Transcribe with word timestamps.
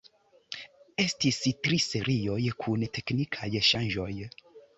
Estis 1.03 1.37
tri 1.67 1.79
serioj 1.89 2.39
kun 2.65 2.87
teknikaj 2.99 3.53
ŝanĝoj. 3.71 4.09